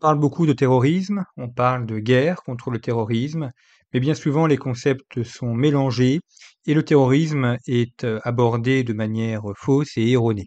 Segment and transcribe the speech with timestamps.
[0.00, 3.52] Parle beaucoup de terrorisme, on parle de guerre contre le terrorisme,
[3.92, 6.20] mais bien souvent les concepts sont mélangés
[6.66, 10.46] et le terrorisme est euh, abordé de manière fausse et erronée.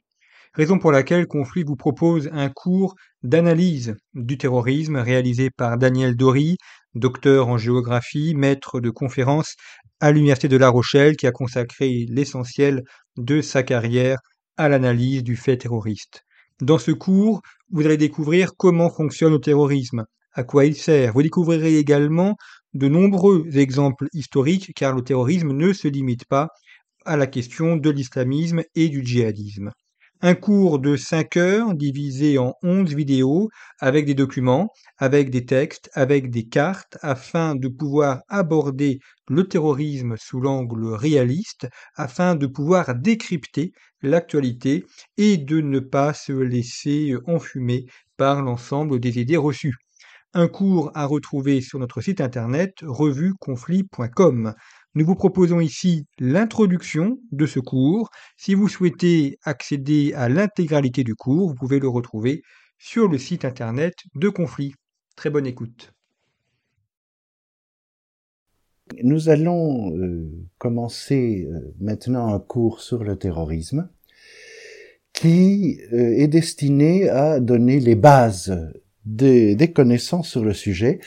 [0.54, 6.58] Raison pour laquelle Conflit vous propose un cours d'analyse du terrorisme réalisé par Daniel Dory,
[6.96, 9.56] docteur en géographie, maître de conférences
[10.00, 12.84] à l'Université de La Rochelle, qui a consacré l'essentiel
[13.18, 14.20] de sa carrière
[14.58, 16.24] à l'analyse du fait terroriste.
[16.64, 17.42] Dans ce cours,
[17.72, 21.12] vous allez découvrir comment fonctionne le terrorisme, à quoi il sert.
[21.12, 22.38] Vous découvrirez également
[22.74, 26.48] de nombreux exemples historiques, car le terrorisme ne se limite pas
[27.04, 29.72] à la question de l'islamisme et du djihadisme.
[30.24, 35.92] Un cours de 5 heures divisé en 11 vidéos avec des documents, avec des textes,
[35.94, 42.96] avec des cartes afin de pouvoir aborder le terrorisme sous l'angle réaliste, afin de pouvoir
[42.96, 44.86] décrypter l'actualité
[45.18, 47.86] et de ne pas se laisser enfumer
[48.18, 49.76] par l'ensemble des idées reçues.
[50.34, 54.54] Un cours à retrouver sur notre site internet revueconflit.com.
[54.96, 58.12] Nous vous proposons ici l'introduction de ce cours.
[58.38, 62.44] Si vous souhaitez accéder à l'intégralité du cours, vous pouvez le retrouver
[62.78, 64.76] sur le site internet de Conflit.
[65.16, 65.94] Très bonne écoute.
[69.02, 73.90] Nous allons euh, commencer euh, maintenant un cours sur le terrorisme
[75.14, 78.56] qui euh, est destiné à donner les bases
[79.06, 81.00] des, des connaissances sur le sujet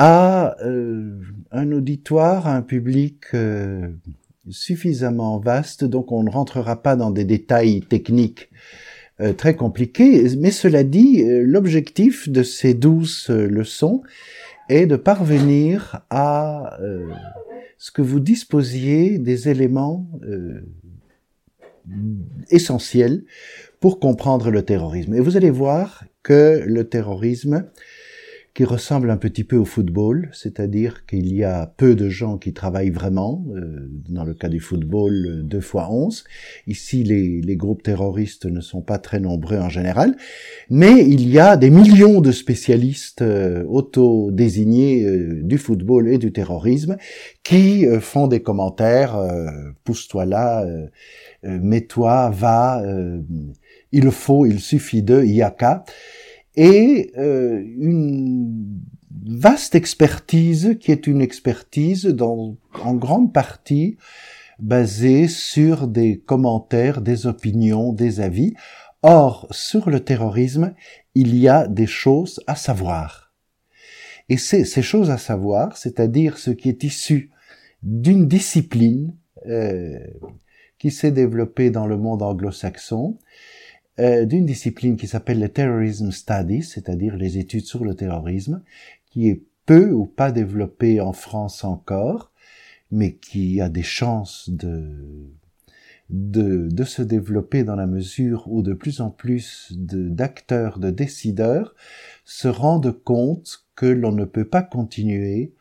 [0.00, 1.18] à euh,
[1.50, 3.88] un auditoire, un public euh,
[4.48, 8.48] suffisamment vaste, donc on ne rentrera pas dans des détails techniques
[9.20, 14.02] euh, très compliqués, mais cela dit, l'objectif de ces douze leçons
[14.68, 16.78] est de parvenir à
[17.76, 20.08] ce que vous disposiez des éléments
[22.50, 23.24] essentiels
[23.80, 25.14] pour comprendre le terrorisme.
[25.14, 27.64] Et vous allez voir que le terrorisme
[28.58, 32.52] qui ressemble un petit peu au football, c'est-à-dire qu'il y a peu de gens qui
[32.52, 36.24] travaillent vraiment, euh, dans le cas du football, deux fois onze.
[36.66, 40.16] Ici, les, les, groupes terroristes ne sont pas très nombreux en général,
[40.70, 46.32] mais il y a des millions de spécialistes euh, auto-désignés euh, du football et du
[46.32, 46.96] terrorisme
[47.44, 49.16] qui font des commentaires,
[49.84, 50.66] pousse-toi là,
[51.42, 52.82] mets-toi, va,
[53.92, 55.84] il faut, il suffit de, il y a qu'à
[56.58, 58.82] et euh, une
[59.24, 63.96] vaste expertise qui est une expertise dans, en grande partie
[64.58, 68.54] basée sur des commentaires, des opinions, des avis.
[69.02, 70.74] Or, sur le terrorisme,
[71.14, 73.32] il y a des choses à savoir.
[74.28, 77.30] Et c'est ces choses à savoir, c'est-à-dire ce qui est issu
[77.84, 79.14] d'une discipline
[79.46, 79.96] euh,
[80.80, 83.16] qui s'est développée dans le monde anglo-saxon,
[84.00, 88.62] euh, d'une discipline qui s'appelle le Terrorism Studies, c'est-à-dire les études sur le terrorisme,
[89.06, 92.32] qui est peu ou pas développée en France encore,
[92.90, 95.30] mais qui a des chances de,
[96.10, 101.74] de, de se développer dans la mesure où de plus en plus d'acteurs, de, décideurs
[102.24, 105.52] se rendent compte que l'on ne peut pas continuer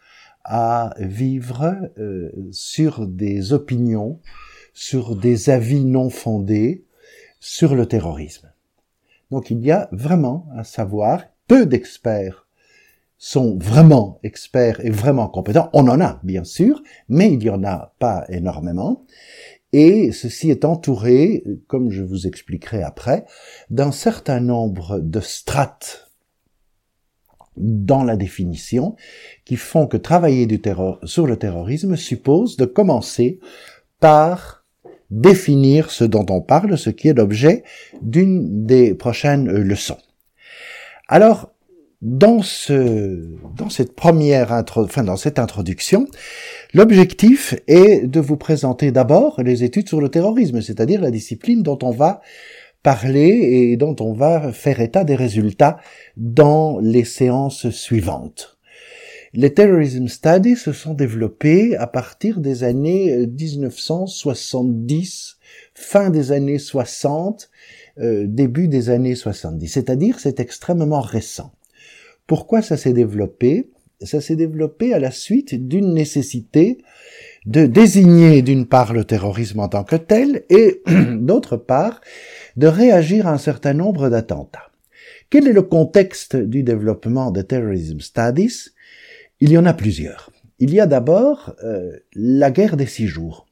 [0.44, 4.20] à vivre euh, sur des opinions,
[4.74, 6.86] sur des avis non fondés,
[7.40, 8.52] sur le terrorisme.
[9.32, 12.48] Donc il y a vraiment un savoir, peu d'experts
[13.18, 15.70] sont vraiment experts et vraiment compétents.
[15.74, 19.06] On en a, bien sûr, mais il n'y en a pas énormément.
[19.74, 23.26] Et ceci est entouré, comme je vous expliquerai après,
[23.70, 26.12] d'un certain nombre de strates
[27.58, 28.96] dans la définition
[29.46, 30.48] qui font que travailler
[31.04, 33.40] sur le terrorisme suppose de commencer
[34.00, 34.57] par
[35.10, 37.64] définir ce dont on parle, ce qui est l'objet
[38.02, 39.98] d'une des prochaines leçons.
[41.08, 41.52] Alors,
[42.02, 46.08] dans ce, dans cette première intro, enfin, dans cette introduction,
[46.74, 51.80] l'objectif est de vous présenter d'abord les études sur le terrorisme, c'est-à-dire la discipline dont
[51.82, 52.22] on va
[52.84, 55.78] parler et dont on va faire état des résultats
[56.16, 58.57] dans les séances suivantes.
[59.40, 65.44] Les terrorism studies se sont développés à partir des années 1970, euh,
[65.76, 67.52] fin des années 60,
[68.00, 71.54] euh, début des années 70, c'est-à-dire c'est extrêmement récent.
[72.26, 73.70] Pourquoi ça s'est développé?
[74.02, 76.80] Ça s'est développé à la suite d'une nécessité
[77.46, 80.82] de désigner d'une part le terrorisme en tant que tel et
[81.14, 82.02] d'autre part
[82.56, 84.72] de réagir à un certain nombre d'attentats.
[85.30, 88.72] Quel est le contexte du développement de Terrorism Studies?
[89.40, 90.32] Il y en a plusieurs.
[90.58, 93.46] Il y a d'abord euh, la guerre des six jours.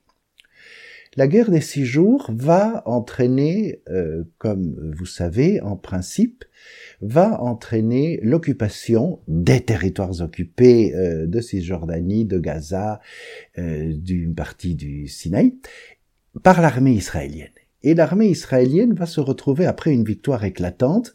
[1.16, 6.44] La guerre des six jours va entraîner, euh, comme vous savez, en principe,
[7.02, 13.00] va entraîner l'occupation des territoires occupés euh, de Cisjordanie, de Gaza,
[13.56, 15.54] d'une partie du Sinaï,
[16.42, 17.50] par l'armée israélienne.
[17.84, 21.14] Et l'armée israélienne va se retrouver après une victoire éclatante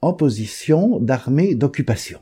[0.00, 2.20] en position d'armée d'occupation.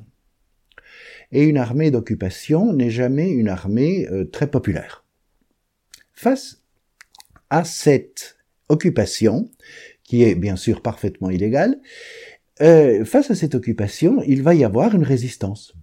[1.33, 5.05] Et une armée d'occupation n'est jamais une armée euh, très populaire.
[6.13, 6.63] Face
[7.51, 8.37] à cette
[8.69, 9.51] occupation,
[10.05, 11.81] qui est bien sûr parfaitement illégale,
[12.61, 15.75] euh, face à cette occupation, il va y avoir une résistance.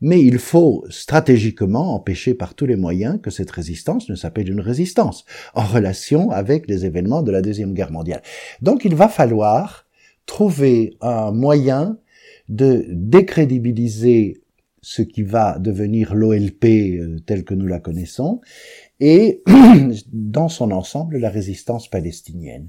[0.00, 4.60] Mais il faut stratégiquement empêcher par tous les moyens que cette résistance ne s'appelle une
[4.60, 8.22] résistance, en relation avec les événements de la Deuxième Guerre mondiale.
[8.62, 9.86] Donc il va falloir
[10.24, 11.98] trouver un moyen
[12.50, 14.42] de décrédibiliser
[14.82, 18.40] ce qui va devenir l'OLP euh, tel que nous la connaissons,
[18.98, 19.42] et
[20.12, 22.68] dans son ensemble la résistance palestinienne.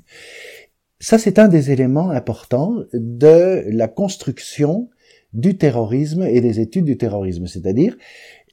[1.00, 4.90] Ça, c'est un des éléments importants de la construction
[5.34, 7.98] du terrorisme et des études du terrorisme, c'est-à-dire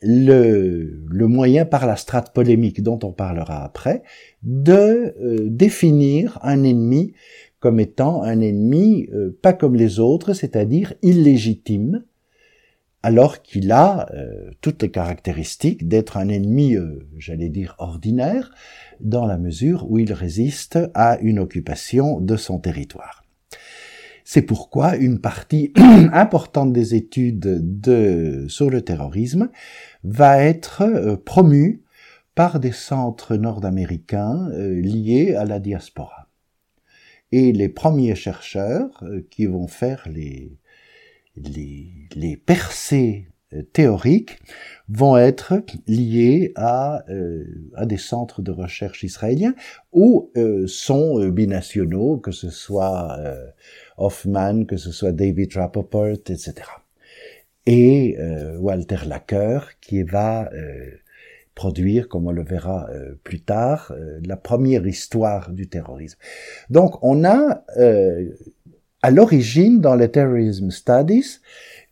[0.01, 4.03] le, le, moyen par la strate polémique dont on parlera après,
[4.43, 7.15] de euh, définir un ennemi
[7.61, 12.05] comme étant un ennemi euh, pas comme les autres, c'est-à-dire illégitime,
[13.03, 16.77] alors qu'il a euh, toutes les caractéristiques d'être un ennemi,
[17.17, 18.53] j'allais dire, ordinaire,
[19.01, 23.25] dans la mesure où il résiste à une occupation de son territoire.
[24.31, 25.73] C'est pourquoi une partie
[26.13, 29.49] importante des études de, sur le terrorisme
[30.05, 31.83] va être euh, promue
[32.35, 36.28] par des centres nord-américains euh, liés à la diaspora.
[37.33, 40.59] Et les premiers chercheurs euh, qui vont faire les,
[41.37, 43.29] les, les percées
[43.73, 44.39] théoriques
[44.89, 47.45] vont être liés à, euh,
[47.75, 49.55] à des centres de recherche israéliens
[49.93, 53.19] ou euh, sont euh, binationaux, que ce soit
[53.97, 56.55] Hoffman, que ce soit David Rappaport, etc.
[57.67, 58.17] Et
[58.59, 60.51] Walter Lacker qui va
[61.63, 62.89] produire, comme on le verra
[63.25, 63.93] plus tard,
[64.25, 66.19] la première histoire du terrorisme.
[66.71, 67.65] Donc on a
[69.03, 71.41] à l'origine dans les Terrorism Studies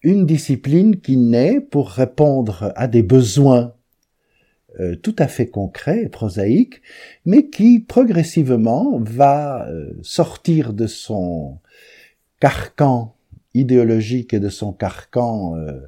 [0.02, 3.74] une discipline qui naît pour répondre à des besoins
[4.78, 6.82] euh, tout à fait concrets et prosaïques,
[7.24, 11.58] mais qui progressivement va euh, sortir de son
[12.40, 13.14] carcan
[13.54, 15.80] idéologique et de son carcan euh,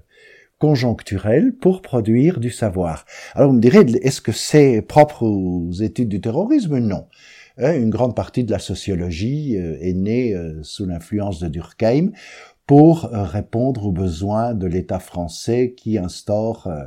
[0.58, 3.05] conjoncturel pour produire du savoir.
[3.34, 6.78] Alors vous me direz, est-ce que c'est propre aux études du terrorisme?
[6.78, 7.06] Non.
[7.58, 12.12] Hein, une grande partie de la sociologie est née sous l'influence de Durkheim,
[12.69, 16.84] pour euh, répondre aux besoins de l'État français qui instaure euh,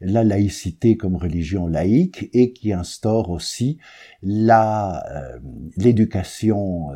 [0.00, 3.76] la laïcité comme religion laïque et qui instaure aussi
[4.24, 5.38] euh,
[5.76, 6.88] l'éducation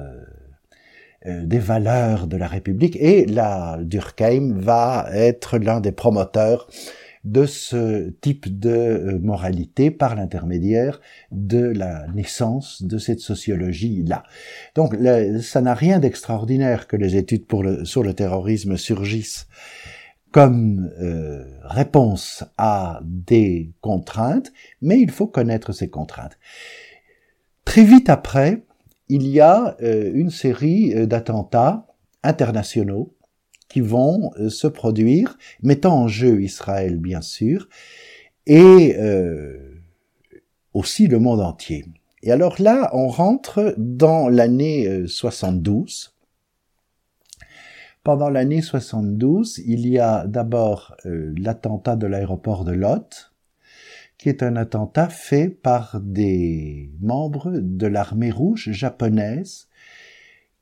[1.26, 6.66] des valeurs de la République et la Durkheim va être l'un des promoteurs
[7.24, 14.24] de ce type de euh, moralité par l'intermédiaire de la naissance de cette sociologie-là.
[14.74, 14.96] Donc
[15.40, 19.46] ça n'a rien d'extraordinaire que les études pour le, sur le terrorisme surgissent
[20.32, 26.38] comme euh, réponse à des contraintes, mais il faut connaître ces contraintes.
[27.64, 28.62] Très vite après,
[29.08, 31.86] il y a euh, une série d'attentats
[32.22, 33.14] internationaux
[33.72, 37.68] qui vont euh, se produire, mettant en jeu Israël bien sûr,
[38.46, 39.80] et euh,
[40.74, 41.86] aussi le monde entier.
[42.22, 46.12] Et alors là, on rentre dans l'année 72.
[46.12, 47.46] Euh,
[48.04, 53.31] Pendant l'année 72, il y a d'abord l'attentat de l'aéroport de Lot,
[54.22, 59.66] qui est un attentat fait par des membres de l'armée rouge japonaise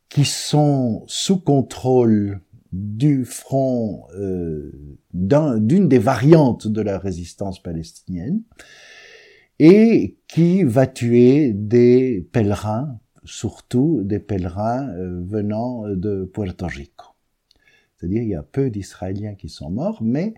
[0.08, 2.40] qui sont sous contrôle
[2.72, 4.72] du front euh,
[5.12, 8.40] d'une des variantes de la résistance palestinienne
[9.58, 17.08] et qui va tuer des pèlerins, surtout des pèlerins euh, venant de Puerto Rico.
[18.00, 20.32] C'est-à-dire il y a peu d'Israéliens qui sont morts, mais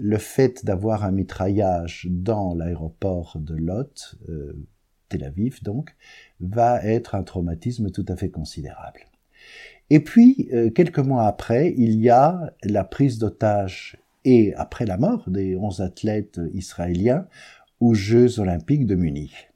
[0.00, 4.54] le fait d'avoir un mitraillage dans l'aéroport de Lot euh,
[5.10, 5.94] Tel Aviv donc,
[6.40, 9.00] va être un traumatisme tout à fait considérable.
[9.90, 14.96] Et puis, euh, quelques mois après, il y a la prise d'otage et après la
[14.96, 17.26] mort des onze athlètes israéliens
[17.80, 19.50] aux Jeux olympiques de Munich.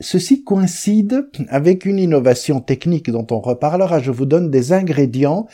[0.00, 4.00] Ceci coïncide avec une innovation technique dont on reparlera.
[4.00, 5.46] Je vous donne des ingrédients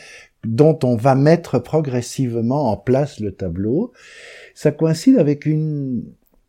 [0.45, 3.93] dont on va mettre progressivement en place le tableau.
[4.55, 6.03] Ça coïncide avec une,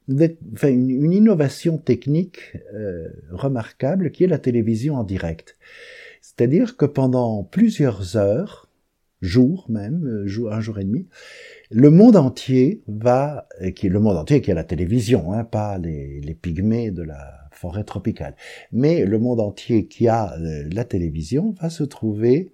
[0.09, 5.57] une, innovation technique euh, remarquable qui est la télévision en direct.
[6.21, 8.69] C'est-à-dire que pendant plusieurs heures,
[9.21, 11.07] jours même, euh, un jour et demi,
[11.71, 15.79] le monde entier va, qui est le monde entier qui est la télévision, hein, pas
[15.79, 18.35] les, les pygmées de la forêt tropicale,
[18.73, 22.51] mais le monde entier qui a euh, la télévision va se trouver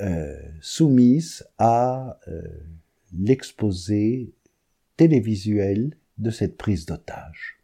[0.00, 2.42] euh, soumise à euh,
[3.18, 4.32] l'exposé
[4.96, 7.58] télévisuel de cette prise d'otage,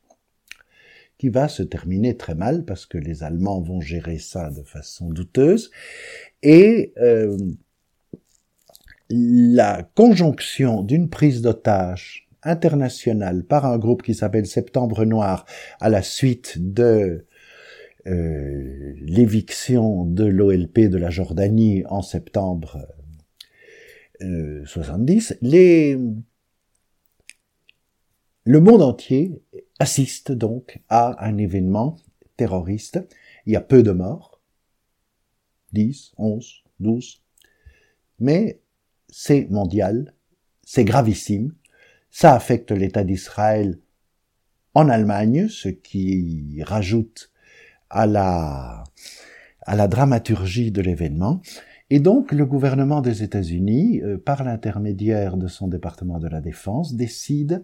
[1.19, 5.11] qui va se terminer très mal parce que les Allemands vont gérer ça de façon
[5.11, 5.71] douteuse,
[6.43, 7.37] et euh,
[9.11, 15.45] la conjonction d'une prise d'otage internationale par un groupe qui s'appelle Septembre Noir
[15.81, 17.26] à la suite de
[18.07, 22.87] euh, l'éviction de l'OLP de la Jordanie en septembre
[24.23, 25.99] euh, 70, les...
[28.45, 29.43] le monde entier
[29.79, 31.97] assiste donc à un événement
[32.37, 33.01] terroriste.
[33.45, 34.41] Il y a peu de morts,
[35.73, 37.23] 10, 11, 12,
[38.21, 38.61] mais
[39.09, 40.15] c'est mondial,
[40.63, 41.55] c'est gravissime,
[42.11, 43.81] ça affecte l'État d'Israël
[44.75, 47.33] en Allemagne, ce qui rajoute
[47.91, 48.85] à la,
[49.63, 51.41] à la dramaturgie de l'événement.
[51.89, 56.95] Et donc le gouvernement des États-Unis, euh, par l'intermédiaire de son département de la défense,
[56.95, 57.63] décide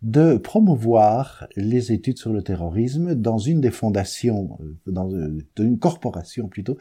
[0.00, 5.78] de promouvoir les études sur le terrorisme dans une des fondations, euh, dans euh, une
[5.78, 6.78] corporation plutôt,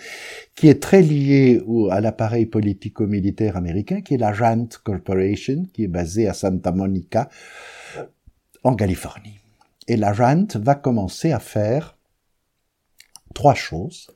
[0.56, 5.90] qui est très liée à l'appareil politico-militaire américain, qui est la RAND Corporation, qui est
[5.90, 7.28] basée à Santa Monica,
[8.64, 9.40] en Californie.
[9.90, 11.99] Et la RAND va commencer à faire
[13.34, 14.08] trois choses.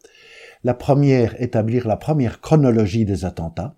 [0.64, 3.78] La première, établir la première chronologie des attentats.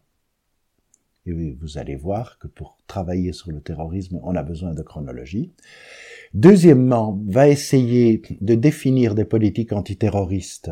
[1.26, 5.54] Et vous allez voir que pour travailler sur le terrorisme, on a besoin de chronologie.
[6.36, 10.70] Deuxièmement, va essayer de définir des politiques antiterroristes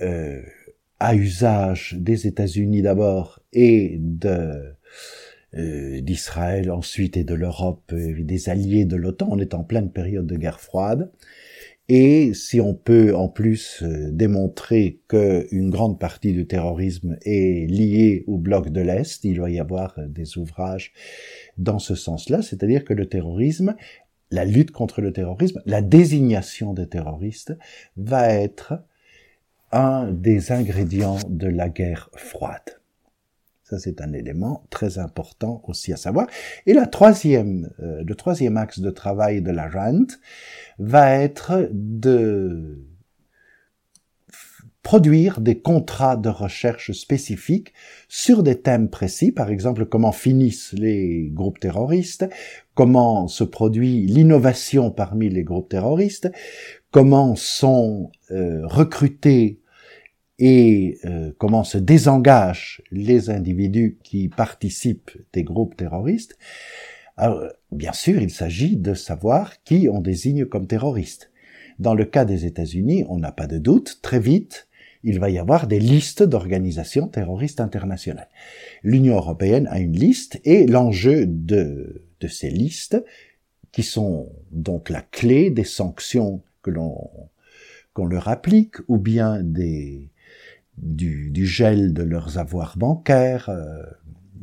[0.00, 0.42] euh,
[1.00, 4.74] à usage des États-Unis d'abord et de
[5.54, 9.28] euh, d'Israël ensuite et de l'Europe et des alliés de l'OTAN.
[9.30, 11.10] On est en pleine période de guerre froide.
[11.90, 18.24] Et si on peut en plus euh, démontrer qu'une grande partie du terrorisme est liée
[18.26, 20.92] au bloc de l'Est, il va y avoir euh, des ouvrages
[21.56, 23.74] dans ce sens-là, c'est-à-dire que le terrorisme,
[24.30, 27.56] la lutte contre le terrorisme, la désignation des terroristes
[27.96, 28.74] va être
[29.72, 32.77] un des ingrédients de la guerre froide.
[33.68, 36.26] Ça, c'est un élément très important aussi à savoir.
[36.64, 40.06] Et la troisième, euh, le troisième axe de travail de la RAND
[40.78, 42.78] va être de
[44.82, 47.74] produire des contrats de recherche spécifiques
[48.08, 52.26] sur des thèmes précis, par exemple comment finissent les groupes terroristes,
[52.72, 56.32] comment se produit l'innovation parmi les groupes terroristes,
[56.90, 59.60] comment sont euh, recrutés
[60.38, 66.38] et euh, comment se désengagent les individus qui participent des groupes terroristes,
[67.72, 71.32] bien sûr, il s'agit de savoir qui on désigne comme terroriste.
[71.80, 74.68] Dans le cas des États-Unis, on n'a pas de doute, très vite,
[75.04, 78.28] il va y avoir des listes d'organisations terroristes internationales.
[78.82, 83.02] L'Union européenne a une liste et l'enjeu de, de ces listes,
[83.72, 87.10] qui sont donc la clé des sanctions que l'on
[87.94, 90.08] qu'on leur applique, ou bien des,
[90.82, 93.82] du, du, gel de leurs avoirs bancaires, euh,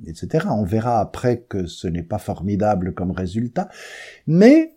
[0.08, 0.48] etc.
[0.52, 3.70] On verra après que ce n'est pas formidable comme résultat,
[4.28, 4.76] mais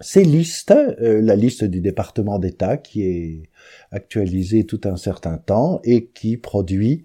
[0.00, 3.42] ces listes, euh, la liste du département d'État qui est
[3.90, 7.02] actualisée tout un certain temps et qui produit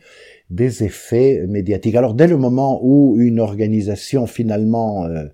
[0.51, 1.95] des effets médiatiques.
[1.95, 5.25] Alors dès le moment où une organisation finalement euh,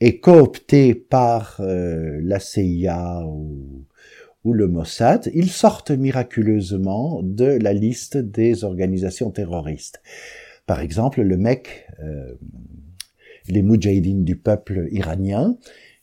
[0.00, 3.84] est cooptée par la CIA ou
[4.44, 10.02] ou le Mossad, ils sortent miraculeusement de la liste des organisations terroristes.
[10.66, 12.34] Par exemple, le MEC, euh,
[13.48, 15.56] les Moudjahidines du peuple iranien,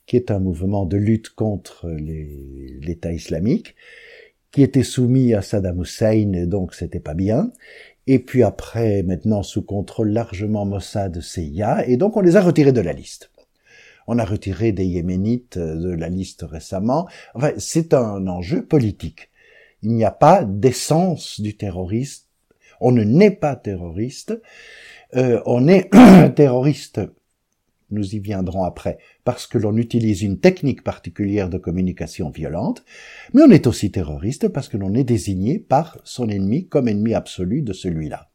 [0.06, 3.76] qui est un mouvement de lutte contre l'État islamique,
[4.50, 7.52] qui était soumis à Saddam Hussein, donc c'était pas bien.
[8.06, 12.72] Et puis après, maintenant sous contrôle largement Mossad, CIA, et donc on les a retirés
[12.72, 13.29] de la liste.
[14.12, 17.08] On a retiré des Yéménites de la liste récemment.
[17.34, 19.30] Enfin, c'est un enjeu politique.
[19.82, 22.26] Il n'y a pas d'essence du terroriste.
[22.80, 24.36] On ne naît pas terroriste.
[25.14, 25.90] Euh, on est
[26.34, 27.00] terroriste
[27.92, 32.84] nous y viendrons après, parce que l'on utilise une technique particulière de communication violente,
[33.32, 37.14] mais on est aussi terroriste parce que l'on est désigné par son ennemi comme ennemi
[37.14, 38.30] absolu de celui-là.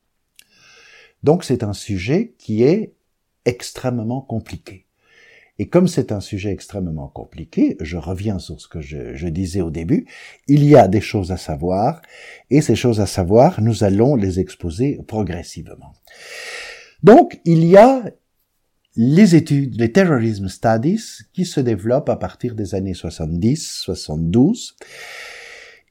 [1.23, 2.95] Donc c'est un sujet qui est
[3.45, 4.84] extrêmement compliqué.
[5.57, 9.71] Et comme c'est un sujet extrêmement compliqué, je reviens sur ce que je, disais au
[9.71, 10.05] début,
[10.47, 12.01] il y a des choses à savoir,
[12.49, 15.93] et ces choses à savoir, nous allons les exposer progressivement.
[17.03, 18.03] Donc, il y a
[18.97, 24.75] les études, les terrorism studies, qui se développent à partir des années 70, 72.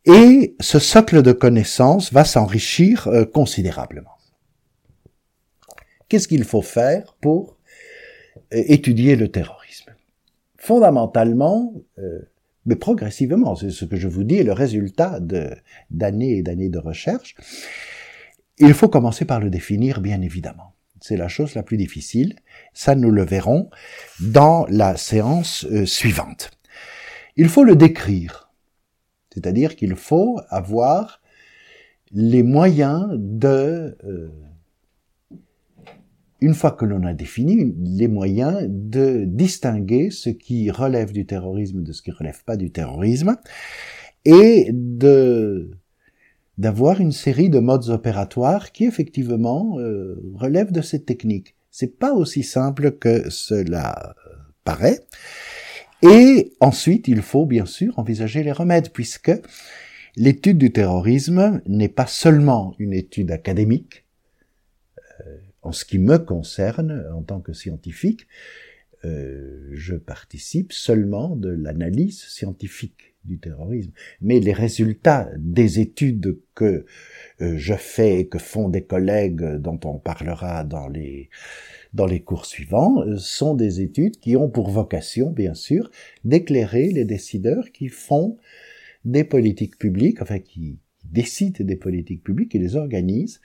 [0.06, 4.10] Et ce socle de connaissances va s'enrichir euh, considérablement.
[6.08, 7.53] Qu'est-ce qu'il faut faire pour
[8.50, 9.92] étudier le terrorisme
[10.56, 12.20] Fondamentalement, euh,
[12.64, 15.20] mais progressivement, c'est ce que je vous dis, le résultat
[15.90, 17.34] d'années et d'années de recherche,
[18.56, 20.74] il faut commencer par le définir, bien évidemment.
[21.02, 22.36] C'est la chose la plus difficile.
[22.72, 23.68] Ça, nous le verrons
[24.20, 26.50] dans la séance euh, suivante.
[27.36, 28.50] Il faut le décrire.
[29.34, 31.20] C'est-à-dire qu'il faut avoir
[32.10, 34.30] les moyens de, euh,
[36.40, 41.82] une fois que l'on a défini, les moyens de distinguer ce qui relève du terrorisme
[41.82, 43.36] de ce qui relève pas du terrorisme
[44.24, 45.70] et de
[46.56, 51.56] d'avoir une série de modes opératoires qui effectivement euh, relèvent de cette technique.
[51.70, 54.14] C'est pas aussi simple que cela
[54.62, 55.00] paraît.
[56.02, 59.32] Et ensuite, il faut bien sûr envisager les remèdes, puisque
[60.16, 64.03] l'étude du terrorisme n'est pas seulement une étude académique.
[65.64, 68.26] En ce qui me concerne, en tant que scientifique,
[69.04, 73.90] euh, je participe seulement de l'analyse scientifique du terrorisme.
[74.20, 76.84] Mais les résultats des études que
[77.40, 81.30] euh, je fais et que font des collègues dont on parlera dans les
[81.94, 85.90] dans les cours suivants euh, sont des études qui ont pour vocation, bien sûr,
[86.24, 88.36] d'éclairer les décideurs qui font
[89.04, 93.40] des politiques publiques, enfin qui décident des politiques publiques, qui les organisent,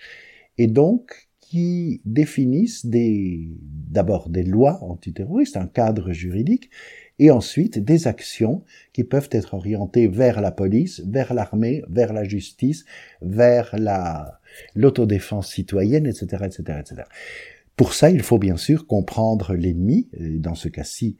[0.57, 6.69] et donc qui définissent des d'abord des lois antiterroristes, un cadre juridique,
[7.17, 12.23] et ensuite des actions qui peuvent être orientées vers la police, vers l'armée, vers la
[12.23, 12.85] justice,
[13.23, 14.39] vers la
[14.75, 17.01] l'autodéfense citoyenne, etc., etc., etc.
[17.75, 20.07] Pour ça, il faut bien sûr comprendre l'ennemi.
[20.19, 21.17] Dans ce cas-ci,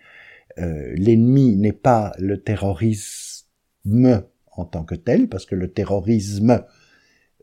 [0.59, 3.45] euh, l'ennemi n'est pas le terrorisme
[4.51, 6.63] en tant que tel, parce que le terrorisme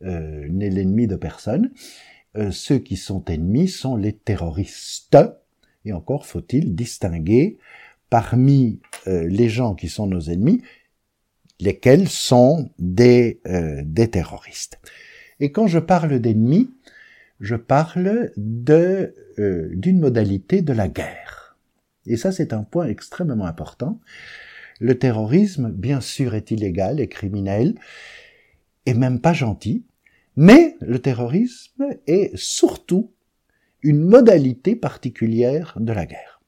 [0.03, 1.73] euh, n'est l'ennemi de personne.
[2.37, 5.19] Euh, ceux qui sont ennemis sont les terroristes.
[5.85, 7.59] Et encore faut-il distinguer
[8.11, 10.63] parmi euh, les gens qui sont nos ennemis,
[11.61, 14.79] lesquels sont des, euh, terroristes.
[15.41, 16.71] Et quand je parle d'ennemis,
[17.41, 21.59] je parle d'une modalité de la guerre.
[22.07, 24.01] Et ça, c'est un point extrêmement important.
[24.81, 27.75] Le terrorisme, bien sûr, est illégal et criminel,
[28.87, 29.85] et même pas gentil,
[30.37, 33.13] mais le terrorisme est surtout
[33.83, 36.41] une modalité particulière de la guerre.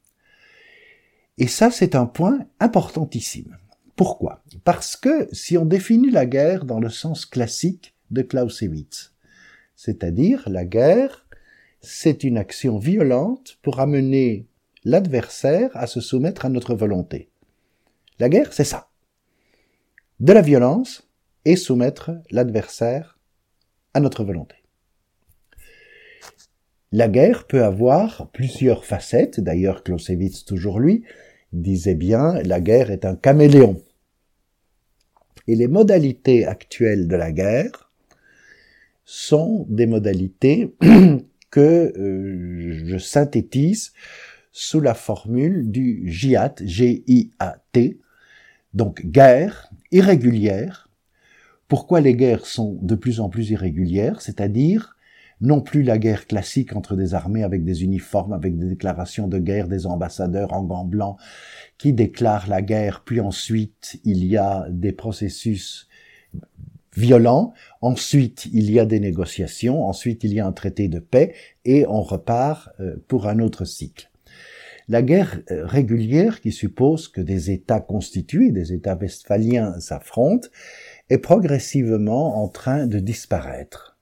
[1.39, 3.57] Et ça, c'est un point importantissime.
[3.97, 4.43] Pourquoi?
[4.65, 9.15] Parce que si on définit la guerre dans le sens classique de Clausewitz,
[9.75, 11.27] c'est-à-dire la guerre,
[11.81, 14.47] c'est une action violente pour amener
[14.85, 17.31] l'adversaire à se soumettre à notre volonté.
[18.19, 18.89] La guerre, c'est ça.
[20.19, 21.09] De la violence
[21.45, 23.18] et soumettre l'adversaire
[24.01, 24.57] notre volonté.
[26.91, 31.05] La guerre peut avoir plusieurs facettes, d'ailleurs Clausewitz toujours lui,
[31.53, 33.83] disait bien la guerre est un caméléon.
[35.47, 37.91] Et les modalités actuelles de la guerre
[39.05, 40.75] sont des modalités
[41.51, 43.93] que euh, je synthétise
[44.53, 47.99] sous la formule du GIAT, G-I-A-T,
[48.75, 50.88] donc guerre irrégulière.
[51.69, 54.97] Pourquoi les guerres sont de plus en plus irrégulières C'est-à-dire
[55.41, 59.39] non plus la guerre classique entre des armées avec des uniformes, avec des déclarations de
[59.39, 61.17] guerre des ambassadeurs en gants blancs
[61.77, 65.89] qui déclarent la guerre, puis ensuite il y a des processus
[66.97, 71.35] violents, ensuite il y a des négociations, ensuite il y a un traité de paix
[71.65, 74.11] et on repart euh, pour un autre cycle.
[74.89, 80.49] La guerre euh, régulière qui suppose que des États constitués, des États westphaliens s'affrontent,
[81.11, 83.99] est progressivement en train de disparaître.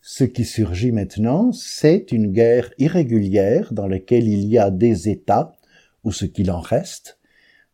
[0.00, 5.56] Ce qui surgit maintenant, c'est une guerre irrégulière dans laquelle il y a des États
[6.04, 7.18] ou ce qu'il en reste,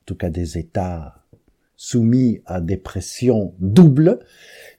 [0.03, 1.17] en tout cas des États
[1.77, 4.21] soumis à des pressions doubles,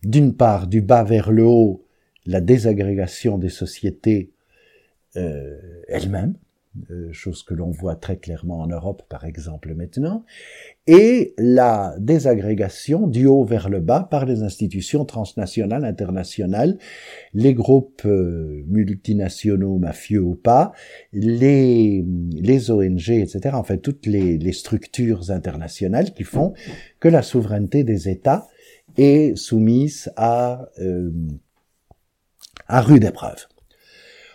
[0.03, 1.83] d'une part du bas vers le haut,
[2.25, 4.31] la désagrégation des sociétés
[5.17, 6.35] euh, elles-mêmes,
[6.89, 10.23] euh, chose que l'on voit très clairement en Europe par exemple maintenant,
[10.87, 16.77] et la désagrégation du haut vers le bas par les institutions transnationales, internationales,
[17.33, 20.71] les groupes euh, multinationaux, mafieux ou pas,
[21.11, 23.49] les, les ONG, etc.
[23.53, 26.53] En fait, toutes les, les structures internationales qui font
[27.01, 28.47] que la souveraineté des États
[28.97, 31.11] est soumise à, euh,
[32.67, 33.47] à rude épreuve.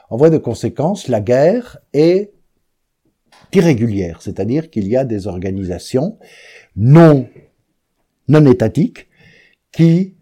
[0.09, 2.33] En voie de conséquence, la guerre est
[3.53, 6.19] irrégulière, c'est-à-dire qu'il y a des organisations
[6.77, 7.29] non,
[8.29, 9.09] étatiques
[9.73, 10.15] qui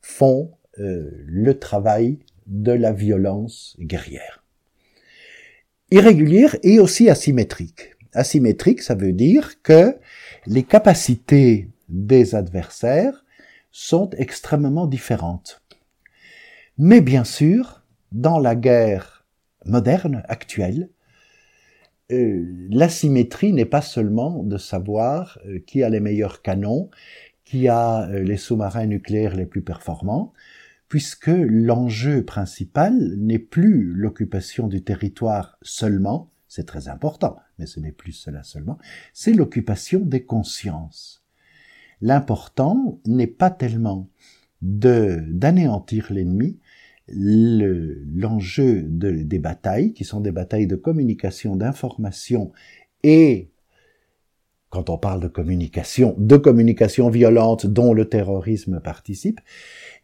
[0.00, 4.44] font euh, le travail de la violence guerrière.
[5.90, 7.96] Irrégulière et aussi asymétrique.
[8.12, 9.96] Asymétrique, ça veut dire que
[10.46, 13.24] les capacités des adversaires
[13.72, 15.62] sont extrêmement différentes.
[16.78, 17.79] Mais bien sûr,
[18.12, 19.24] dans la guerre
[19.64, 20.90] moderne, actuelle,
[22.12, 26.90] euh, l'asymétrie n'est pas seulement de savoir euh, qui a les meilleurs canons,
[27.44, 30.32] qui a euh, les sous-marins nucléaires les plus performants,
[30.88, 37.92] puisque l'enjeu principal n'est plus l'occupation du territoire seulement, c'est très important, mais ce n'est
[37.92, 38.78] plus cela seulement,
[39.14, 41.22] c'est l'occupation des consciences.
[42.00, 44.08] L'important n'est pas tellement
[44.62, 46.58] de d'anéantir l'ennemi,
[47.12, 52.52] l'enjeu des batailles, qui sont des batailles de communication, d'information
[53.02, 53.50] et,
[54.68, 59.40] quand on parle de communication, de communication violente dont le terrorisme participe,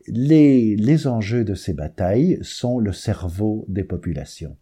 [0.09, 4.57] les, les enjeux de ces batailles sont le cerveau des populations.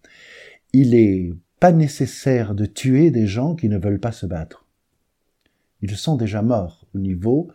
[0.72, 4.66] Il est pas nécessaire de tuer des gens qui ne veulent pas se battre.
[5.80, 7.48] Ils sont déjà morts au niveau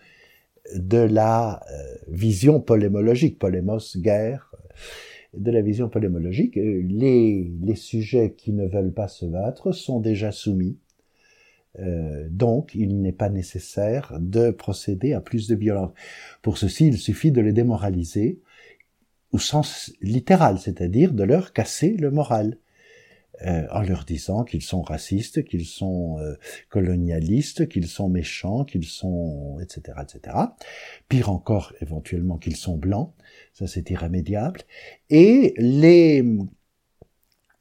[0.75, 4.48] de la euh, vision polémologique, polémos, guerre,
[5.33, 10.31] de la vision polémologique, euh, les, sujets qui ne veulent pas se battre sont déjà
[10.31, 10.77] soumis.
[11.79, 15.91] Euh, donc, il n'est pas nécessaire de procéder à plus de violence.
[16.41, 18.41] Pour ceci, il suffit de les démoraliser
[19.31, 22.57] au sens littéral, c'est-à-dire de leur casser le moral.
[23.45, 26.35] Euh, en leur disant qu'ils sont racistes, qu'ils sont euh,
[26.67, 30.35] colonialistes, qu'ils sont méchants, qu'ils sont etc etc.
[31.07, 33.13] Pire encore, éventuellement qu'ils sont blancs,
[33.53, 34.61] ça c'est irrémédiable.
[35.09, 36.25] Et les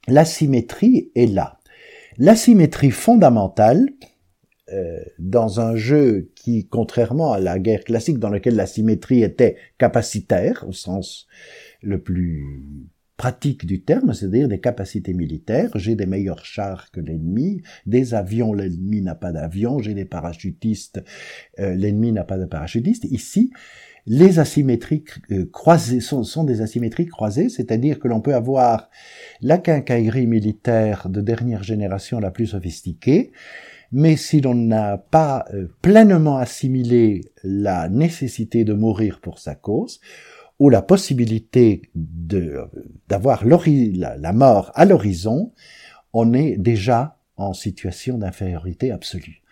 [0.09, 1.61] l'asymétrie est là.
[2.17, 3.89] L'asymétrie fondamentale
[4.73, 10.65] euh, dans un jeu qui, contrairement à la guerre classique dans laquelle l'asymétrie était capacitaire
[10.67, 11.29] au sens
[11.83, 12.89] le plus
[13.19, 15.71] pratique du terme, c'est-à-dire des capacités militaires.
[15.75, 21.03] J'ai des meilleurs chars que l'ennemi, des avions, l'ennemi n'a pas d'avion, j'ai des parachutistes,
[21.59, 23.05] euh, l'ennemi n'a pas de parachutistes.
[23.05, 23.51] Ici,
[24.07, 28.89] les asymétries euh, croisées sont, des asymétries croisées, c'est-à-dire que l'on peut avoir
[29.43, 33.33] la quincaillerie militaire de dernière génération la plus sophistiquée,
[33.91, 40.01] mais si l'on n'a pas euh, pleinement assimilé la nécessité de mourir pour sa cause,
[40.59, 45.53] ou la possibilité d'avoir la, la mort à l'horizon,
[46.13, 49.43] on est déjà en situation d'infériorité absolue.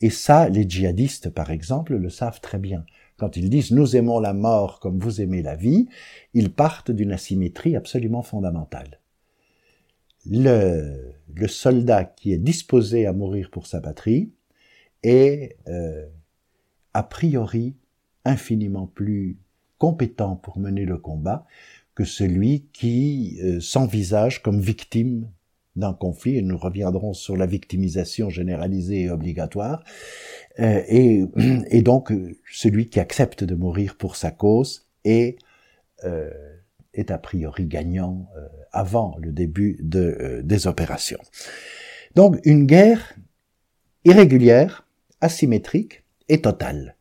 [0.00, 2.84] Et ça, les djihadistes, par exemple, le savent très bien.
[3.16, 5.88] Quand ils disent nous aimons la mort comme vous aimez la vie,
[6.34, 9.00] ils partent d'une asymétrie absolument fondamentale.
[10.28, 14.32] Le, le, soldat qui est disposé à mourir pour sa patrie
[15.02, 16.04] est euh,
[16.94, 17.76] a priori
[18.24, 19.38] infiniment plus
[19.78, 21.46] compétent pour mener le combat
[21.94, 25.28] que celui qui euh, s'envisage comme victime
[25.76, 29.84] d'un conflit, et nous reviendrons sur la victimisation généralisée et obligatoire,
[30.58, 31.24] euh, et,
[31.70, 32.12] et, donc
[32.50, 35.38] celui qui accepte de mourir pour sa cause est,
[36.04, 36.30] euh,
[36.94, 41.20] est a priori gagnant euh, avant le début de, euh, des opérations.
[42.14, 43.14] Donc une guerre
[44.04, 44.86] irrégulière,
[45.20, 46.95] asymétrique et totale.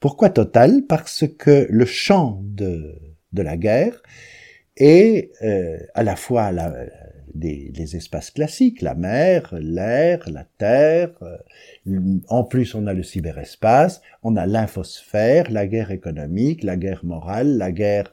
[0.00, 0.84] Pourquoi total?
[0.88, 2.98] Parce que le champ de,
[3.32, 4.02] de la guerre
[4.76, 6.72] est euh, à la fois la,
[7.34, 11.10] des, les espaces classiques, la mer, l'air, la terre.
[11.22, 17.04] Euh, en plus, on a le cyberespace, on a l'infosphère, la guerre économique, la guerre
[17.04, 18.12] morale, la guerre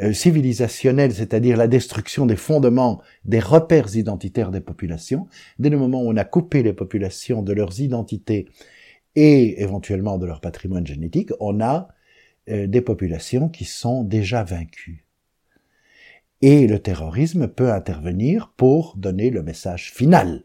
[0.00, 5.26] euh, civilisationnelle, c'est-à-dire la destruction des fondements, des repères identitaires des populations.
[5.58, 8.48] Dès le moment où on a coupé les populations de leurs identités
[9.16, 11.88] et éventuellement de leur patrimoine génétique, on a
[12.48, 15.06] euh, des populations qui sont déjà vaincues.
[16.40, 20.42] Et le terrorisme peut intervenir pour donner le message final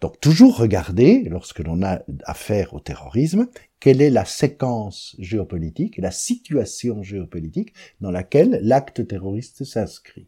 [0.00, 3.48] Donc toujours regarder, lorsque l'on a affaire au terrorisme,
[3.80, 10.26] quelle est la séquence géopolitique, la situation géopolitique dans laquelle l'acte terroriste s'inscrit.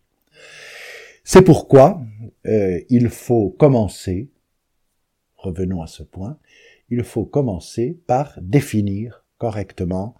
[1.25, 2.03] C'est pourquoi
[2.47, 4.29] euh, il faut commencer,
[5.37, 6.39] revenons à ce point,
[6.93, 10.15] il faut commencer par définir correctement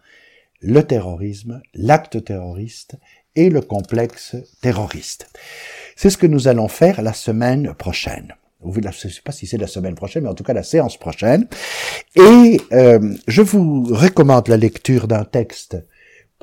[0.61, 2.97] le terrorisme, l'acte terroriste
[3.37, 5.27] et le complexe terroriste.
[5.97, 8.35] C'est ce que nous allons faire la semaine prochaine.
[8.65, 10.97] Je ne sais pas si c'est la semaine prochaine, mais en tout cas la séance
[10.97, 11.47] prochaine.
[12.17, 15.77] Et euh, je vous recommande la lecture d'un texte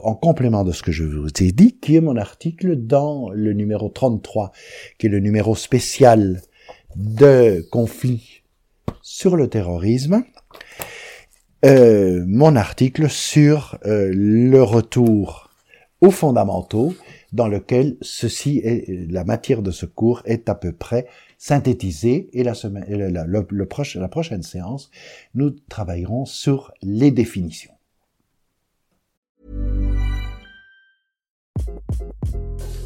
[0.03, 3.53] en complément de ce que je vous ai dit, qui est mon article dans le
[3.53, 4.51] numéro 33,
[4.99, 6.41] qui est le numéro spécial
[6.95, 8.39] de conflit
[9.01, 10.23] sur le terrorisme,
[11.65, 15.49] euh, mon article sur euh, le retour
[16.01, 16.93] aux fondamentaux,
[17.33, 22.43] dans lequel ceci est, la matière de ce cours est à peu près synthétisée, et
[22.43, 23.47] la, semaine, le,
[23.99, 24.91] la prochaine séance,
[25.35, 27.73] nous travaillerons sur les définitions.